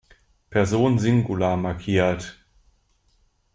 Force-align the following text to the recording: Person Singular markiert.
Person 0.49 0.97
Singular 0.97 1.55
markiert. 1.57 2.43